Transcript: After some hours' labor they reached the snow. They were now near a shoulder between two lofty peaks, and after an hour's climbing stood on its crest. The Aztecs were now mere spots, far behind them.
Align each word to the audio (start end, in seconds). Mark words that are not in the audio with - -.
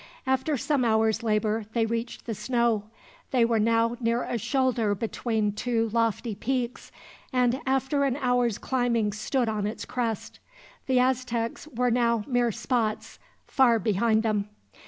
After 0.25 0.57
some 0.57 0.83
hours' 0.83 1.21
labor 1.21 1.67
they 1.73 1.85
reached 1.85 2.25
the 2.25 2.33
snow. 2.33 2.85
They 3.29 3.45
were 3.45 3.59
now 3.59 3.97
near 3.99 4.23
a 4.23 4.39
shoulder 4.39 4.95
between 4.95 5.51
two 5.51 5.89
lofty 5.89 6.33
peaks, 6.33 6.91
and 7.31 7.61
after 7.67 8.03
an 8.03 8.17
hour's 8.17 8.57
climbing 8.57 9.13
stood 9.13 9.47
on 9.47 9.67
its 9.67 9.85
crest. 9.85 10.39
The 10.87 10.99
Aztecs 10.99 11.67
were 11.67 11.91
now 11.91 12.23
mere 12.25 12.51
spots, 12.51 13.19
far 13.45 13.77
behind 13.77 14.23
them. 14.23 14.49